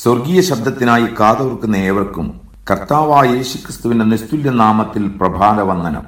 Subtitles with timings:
[0.00, 6.04] സ്വർഗീയ ശബ്ദത്തിനായി കാതോർക്കുന്ന ഏവർക്കും കർത്താവായ യേശുക്രിസ്തുവിന്റെ നിസ്തുല്യ നാമത്തിൽ പ്രഭാത വന്ദനം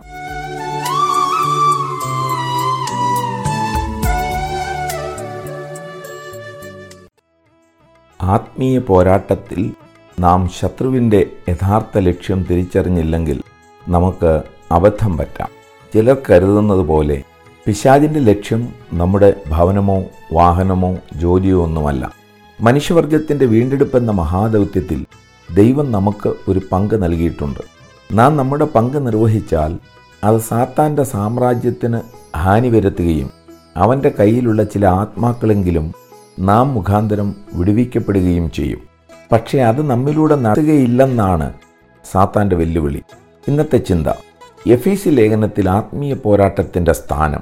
[8.23, 9.73] ആത്മീയ പോരാട്ടത്തിൽ
[10.21, 13.43] നാം ശത്രുവിന്റെ യഥാർത്ഥ ലക്ഷ്യം തിരിച്ചറിഞ്ഞില്ലെങ്കിൽ
[13.89, 15.49] നമുക്ക് അബദ്ധം പറ്റാം.
[15.95, 17.23] ചിലർ കരുതുന്നത് പോലെ
[17.67, 22.22] പിശാചിന്റെ ലക്ഷ്യം നമ്മുടെ ഭവനമോ വാഹനമോ ജോലിയോ ഒന്നുമല്ല.
[22.63, 25.07] മനുഷ്യവർഗത്തിന്റെ വീണ്ടെടുപ്പെന്ന മഹാദൗത്യത്തിൽ
[25.55, 27.61] ദൈവം നമുക്ക് ഒരു പങ്ക് നൽകിയിട്ടുണ്ട്.
[28.13, 29.79] നാം നമ്മുടെ പങ്ക് നിർവഹിച്ചാൽ
[30.25, 32.01] അത് സാത്താന്റെ സാമ്രാജ്യത്തിന്
[32.37, 33.31] ഹാനി വരുത്തുകയും
[33.77, 35.93] അവന്റെ കയ്യിലുള്ള ചില ആത്മാക്കളെങ്കിലും
[36.41, 38.79] നാം മുഖാന്തരം വിടുവിക്കപ്പെടുകയും ചെയ്യും.
[39.33, 41.53] പക്ഷേ അത് നമ്മിലൂടെ നടത്തുകയില്ലെന്നാണ്
[42.13, 43.03] സാത്താന്റെ വെല്ലുവിളി.
[43.49, 44.07] ഇന്നത്തെ ചിന്ത.
[44.67, 47.41] എഫീസി ലേഖനത്തിൽ ആത്മീയ പോരാട്ടത്തിന്റെ സ്ഥാനം.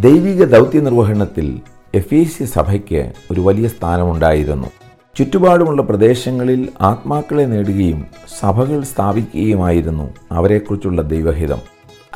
[0.00, 1.60] ദൈവിക ദൗത്യ നിർവഹണത്തിൽ
[1.96, 4.68] എഫീസി സഭയ്ക്ക് ഒരു വലിയ സ്ഥാനമുണ്ടായിരുന്നു.
[5.16, 8.06] ചുറ്റുപാടുമുള്ള പ്രദേശങ്ങളിൽ ആത്മാക്കളെ നേടുകയും
[8.40, 11.58] സഭകൾ സ്ഥാപിക്കുകയുമായിരുന്നു അവരെക്കുറിച്ചുള്ള ദൈവഹിതം.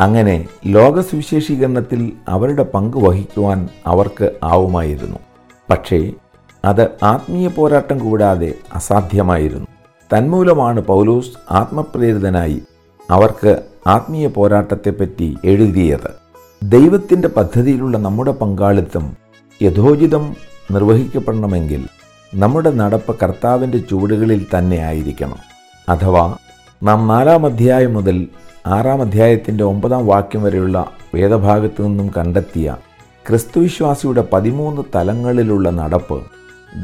[0.00, 5.18] അങ്ങനെ ലോകസുവിശേഷീകരണത്തിൽ അവരുടെ പങ്ക് വഹിക്കുവാൻ അവർക്ക് ആവുമായിരുന്നു.
[5.70, 6.12] പക്ഷേ
[6.64, 9.66] അത് ആത്മീയ പോരാട്ടം കൂടാതെ അസാധ്യമായിരുന്നു.
[10.16, 12.62] തന്മൂലമാണ് പൗലൂസ് ആത്മപ്രേരിതനായി
[13.10, 16.10] അവർക്ക് ആത്മീയ പോരാട്ടത്തെപ്പറ്റി എഴുതിയത്.
[16.62, 19.29] ദൈവത്തിന്റെ പദ്ധതിയിലുള്ള നമ്മുടെ പങ്കാളിത്തം
[19.62, 20.36] യഥോചിതം
[20.70, 21.86] നിർവഹിക്കപ്പെടണമെങ്കിൽ
[22.34, 25.36] നമ്മുടെ നടപ്പ് കർത്താവിന്റെ ചുവടുകളിൽ തന്നെ ആയിരിക്കണം.
[25.88, 26.36] അഥവാ
[26.82, 28.26] നാം നാലാം അധ്യായം മുതൽ
[28.66, 32.76] ആറാം അധ്യായത്തിന്റെ ഒമ്പതാം വാക്യം വരെയുള്ള വേദഭാഗത്തു നിന്നും കണ്ടെത്തിയ
[33.28, 36.22] ക്രിസ്തുവിശ്വാസിയുടെ പതിമൂന്ന് തലങ്ങളിലുള്ള നടപ്പ്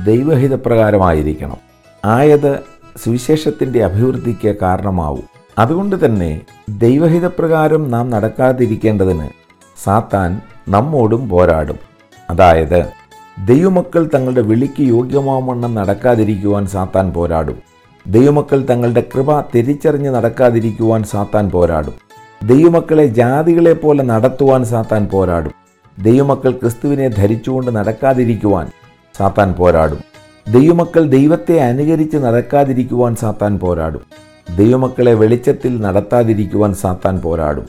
[0.07, 1.57] ദൈവഹിതപ്രകാരമായിരിക്കണം.
[2.05, 2.61] ആയത്
[3.05, 5.25] സുവിശേഷത്തിന്റെ അഭിവൃദ്ധിക്ക് കാരണമാവും.
[5.59, 9.29] അതുകൊണ്ട് തന്നെ ദൈവഹിതപ്രകാരം നാം നടക്കാതിരിക്കേണ്ടതിന്
[9.85, 11.96] സാത്താൻ നമ്മോടും പോരാടും.
[12.31, 12.87] അതായത്
[13.47, 17.59] ദൈവമക്കൾ തങ്ങളുടെ വിളിക്ക് യോഗ്യമാവണ്ണം നടക്കാതിരിക്കുവാൻ സാത്താൻ പോരാടും.
[18.07, 21.95] ദൈവമക്കൾ തങ്ങളുടെ കൃപ തിരിച്ചറിഞ്ഞ് നടക്കാതിരിക്കുവാൻ സാത്താൻ പോരാടും.
[22.45, 25.53] ദൈവമക്കളെ ജാതികളെ പോലെ നടത്തുവാൻ സാത്താൻ പോരാടും.
[26.03, 28.67] ദൈവമക്കൾ ക്രിസ്തുവിനെ ധരിച്ചുകൊണ്ട് നടക്കാതിരിക്കുവാൻ
[29.19, 29.99] സാത്താൻ പോരാടും.
[30.53, 34.01] ദൈവമക്കൾ ദൈവത്തെ അനുകരിച്ച് നടക്കാതിരിക്കുവാൻ സാത്താൻ പോരാടും.
[34.57, 37.67] ദൈവമക്കളെ വെളിച്ചത്തിൽ നടത്താതിരിക്കുവാൻ സാത്താൻ പോരാടും.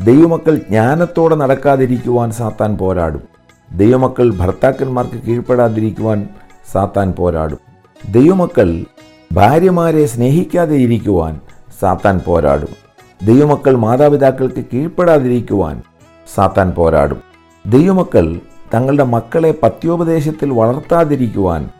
[0.00, 3.39] ദൈവമക്കൾ ജ്ഞാനത്തോടെ നടക്കാതിരിക്കുവാൻ സാത്താൻ പോരാടും.
[3.72, 6.28] ദൈവമക്കൾ ഭർത്താക്കന്മാർക്ക് കീഴ്പ്പെടാതിരിക്കുവാൻ
[6.72, 7.58] സാത്താൻ പോരാടും.
[8.10, 8.84] ദൈവമക്കൾ
[9.32, 11.40] ഭാര്യമാരെ സ്നേഹിക്കാതെ ഇരിക്കുവാൻ
[11.80, 12.68] സാത്താൻ പോരാടും.
[13.26, 15.82] ദൈവമക്കൾ മാതാപിതാക്കൾക്ക് കീഴ്പ്പെടാതിരിക്കുവാൻ
[16.34, 17.22] സാത്താൻ പോരാടും.
[17.66, 18.40] ദൈവമക്കൾ
[18.74, 21.70] തങ്ങളുടെ മക്കളെ പത്യോപദേശത്തിൽ വളർത്താതിരിക്കുവാൻ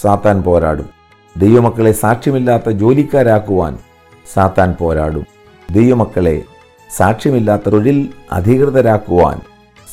[0.00, 0.88] സാത്താൻ പോരാടും.
[1.36, 3.78] ദൈവമക്കളെ സാക്ഷ്യമില്ലാത്ത ജോലിക്കാരാക്കുവാൻ
[4.34, 5.26] സാത്താൻ പോരാടും.
[5.70, 6.42] ദൈവമക്കളെ
[6.96, 9.40] സാക്ഷ്യമില്ലാത്ത തൊഴിൽ അധികൃതരാക്കുവാൻ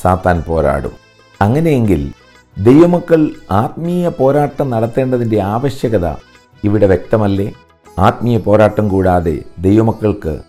[0.01, 1.04] സാത്താൻ പോരാടും.
[1.41, 2.11] അങ്ങനെയെങ്കിൽ
[2.57, 6.15] ദൈവമക്കൾ ആത്മീയ പോരാട്ടം നടത്തേണ്ടതിന്റെ ആവശ്യകത
[6.63, 7.53] ഇവിടെ വ്യക്തമല്ലേ?
[7.99, 10.39] ആത്മീയ പോരാട്ടം കൂടാതെ ദൈവമക്കൾക്ക്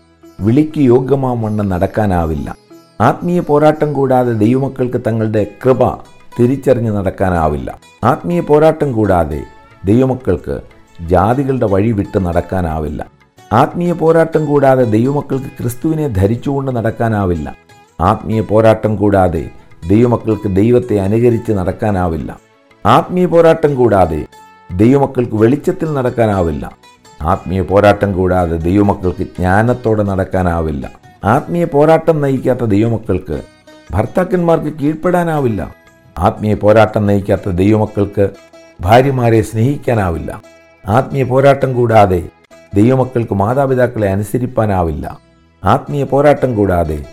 [0.41, 2.55] വിളിക്ക് യോഗ്യമാവണ്ണം നടക്കാനാവില്ല.
[3.01, 5.95] ആത്മീയ പോരാട്ടം കൂടാതെ ദൈവമക്കൾക്ക് തങ്ങളുടെ കൃപ
[6.39, 7.79] തിരിച്ചറിഞ്ഞ് നടക്കാനാവില്ല.
[8.03, 9.43] ആത്മീയ പോരാട്ടം കൂടാതെ
[9.85, 10.61] ദൈവമക്കൾക്ക്
[11.01, 13.07] ജാതികളുടെ വഴി വിട്ട് നടക്കാനാവില്ല.
[13.53, 17.55] ആത്മീയ പോരാട്ടം കൂടാതെ ദൈവമക്കൾക്ക് ക്രിസ്തുവിനെ ധരിച്ചുകൊണ്ട് നടക്കാനാവില്ല.
[18.01, 19.49] ആത്മീയ പോരാട്ടം കൂടാതെ
[19.85, 22.39] ദൈവമക്കൾക്ക് ദൈവത്തെ അനുകരിച്ച് നടക്കാനാവില്ല.
[22.85, 24.25] ആത്മീയ പോരാട്ടം കൂടാതെ
[24.75, 26.77] ദൈവമക്കൾക്ക് വെളിച്ചത്തിൽ നടക്കാനാവില്ല.
[27.21, 30.91] ആത്മീയ പോരാട്ടം കൂടാതെ ദൈവമക്കൾക്ക് ജ്ഞാനത്തോടെ നടക്കാനാവില്ല.
[31.23, 33.41] ആത്മീയ പോരാട്ടം നയിക്കാത്ത ദൈവമക്കൾക്ക്
[33.93, 35.75] ഭർത്താക്കന്മാർക്ക് കീഴ്പ്പെടാനാവില്ല.
[36.17, 38.29] ആത്മീയ പോരാട്ടം നയിക്കാത്ത ദൈവമക്കൾക്ക്
[38.81, 40.41] ഭാര്യമാരെ സ്നേഹിക്കാനാവില്ല.
[40.87, 42.29] ആത്മീയ പോരാട്ടം കൂടാതെ
[42.75, 45.19] ദൈവമക്കൾക്ക് മാതാപിതാക്കളെ അനുസരിപ്പാനാവില്ല.
[45.65, 47.05] ആത്മീയ പോരാട്ടം കൂടാതെ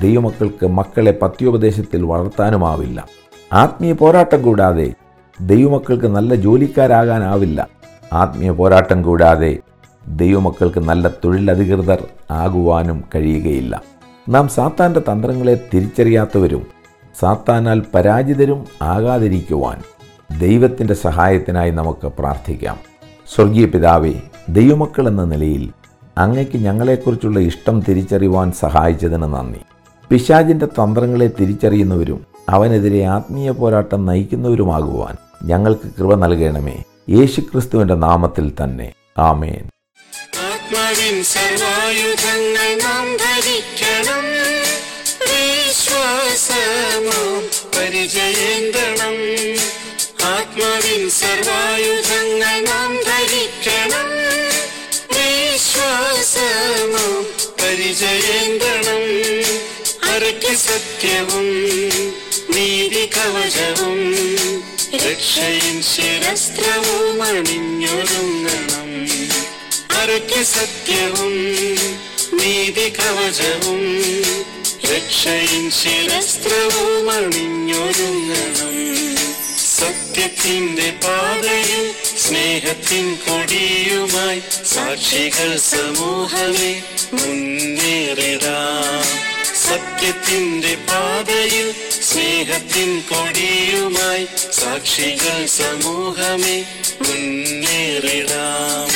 [0.00, 3.08] ദൈവമക്കൾക്ക് മക്കളെ പത്യോപദേശത്തിൽ വളർത്താനുമാവില്ല.
[3.52, 4.94] ആത്മീയ പോരാട്ടം കൂടാതെ
[5.40, 7.68] ദൈവമക്കൾക്ക് നല്ല ജോലിക്കാരാകാനാവില്ല.
[8.12, 9.58] ആത്മീയ പോരാട്ടം കൂടാതെ
[10.08, 13.82] ദൈവമക്കൾക്ക് നല്ല തൊഴിലധികൃതർ ആകുവാനും കഴിയുകയില്ല.
[14.28, 16.66] നാം സാത്താന്റെ തന്ത്രങ്ങളെ തിരിച്ചറിയാത്തവരും
[17.20, 19.82] സാത്താനാൽ പരാജിതരും ആകാതിരിക്കുവാൻ
[20.38, 22.76] ദൈവത്തിന്റെ സഹായത്തിനായി നമുക്ക് പ്രാർത്ഥിക്കാം.
[23.34, 24.14] സ്വർഗീയ പിതാവേ
[24.48, 25.72] ദൈവമക്കൾ എന്ന നിലയിൽ
[26.18, 29.60] അങ്ങയ്ക്ക് ഞങ്ങളെക്കുറിച്ചുള്ള ഇഷ്ടം തിരിച്ചറിയുവാൻ സഹായിച്ചതിന് നന്ദി.
[30.12, 35.16] പിശാജിന്റെ തന്ത്രങ്ങളെ തിരിച്ചറിയുന്നവരും അവനെതിരെ ആത്മീയ പോരാട്ടം നയിക്കുന്നവരുമാകുവാൻ
[35.48, 36.82] ഞങ്ങൾക്ക് കൃപ നൽകണമേ.
[37.10, 38.92] യേശുക്രിസ്തുവിന്റെ നാമത്തിൽ തന്നെ.
[39.18, 39.68] ആമേൻ.
[40.44, 42.72] ആത്മാവിൻ സർവായുധങ്ങൾ
[60.56, 61.46] സത്യവും
[62.56, 64.14] നീതി കവചവും
[64.94, 68.90] രക്ഷയും ശിരസ്ത്രവും അണിഞ്ഞൊരുങ്ങണം.
[70.00, 71.34] അരയ്ക്ക് സത്യവും
[72.40, 73.82] നീതി കവചവും
[74.84, 78.76] രക്ഷയും ശിരസ്ത്രവും അണിഞ്ഞൊരുങ്ങണം.
[79.78, 84.42] സത്യത്തിന്റെ പാതയിൽ സ്നേഹത്തിൻ കൊടിയുമായി
[84.74, 86.82] സാക്ഷികൾ സമൂഹമേ
[87.12, 89.31] മുന്നേറിടാം.
[89.62, 91.66] സത്യത്തിന്റെ പാതയിൽ
[92.08, 96.56] സ്നേഹത്തിൻ കൊടിയുമായി സാക്ഷികൾ സമൂഹമേ
[97.02, 98.88] മുന്നേറിടാം.